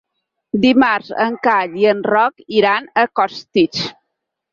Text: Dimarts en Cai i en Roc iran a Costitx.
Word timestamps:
Dimarts 0.61 1.11
en 1.25 1.35
Cai 1.47 1.75
i 1.81 1.85
en 1.89 2.01
Roc 2.07 2.41
iran 2.61 2.87
a 3.03 3.05
Costitx. 3.21 3.83